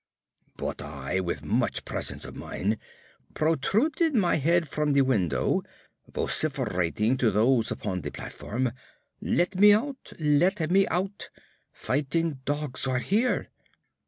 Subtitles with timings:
[0.57, 2.79] "]But I, with much presence of mind,
[3.35, 5.61] protruded my head from the window,
[6.11, 8.71] vociferating to those upon the platform,
[9.21, 10.11] "Let out!
[10.19, 10.59] Let
[10.89, 11.29] out!!
[11.71, 13.49] Fighting dogs are here!!!"